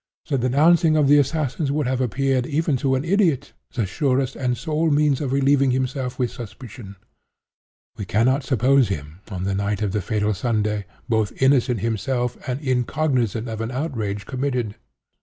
The 0.29 0.39
denouncing 0.39 0.97
of 0.97 1.07
the 1.07 1.19
assassins 1.19 1.71
would 1.71 1.85
have 1.85 2.01
appeared, 2.01 2.47
even 2.47 2.75
to 2.77 2.95
an 2.95 3.05
idiot, 3.05 3.53
the 3.75 3.85
surest 3.85 4.35
and 4.35 4.57
sole 4.57 4.89
means 4.89 5.21
of 5.21 5.31
relieving 5.31 5.69
himself 5.69 6.15
from 6.15 6.27
suspicion. 6.27 6.95
We 7.97 8.05
cannot 8.05 8.43
suppose 8.43 8.87
him, 8.89 9.19
on 9.29 9.43
the 9.43 9.53
night 9.53 9.83
of 9.83 9.91
the 9.91 10.01
fatal 10.01 10.33
Sunday, 10.33 10.87
both 11.07 11.39
innocent 11.39 11.81
himself 11.81 12.35
and 12.49 12.59
incognizant 12.61 13.47
of 13.47 13.61
an 13.61 13.69
outrage 13.69 14.25
committed. 14.25 14.73